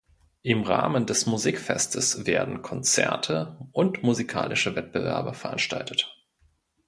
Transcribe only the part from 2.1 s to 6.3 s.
werden Konzerte und musikalische Wettbewerbe veranstaltet.